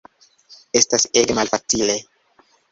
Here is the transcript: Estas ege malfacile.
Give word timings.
Estas 0.79 1.05
ege 1.23 1.37
malfacile. 1.43 2.01